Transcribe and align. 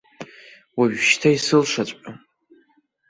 Уажәшьҭа 0.77 1.29
исылшаҵәҟьом. 1.35 2.17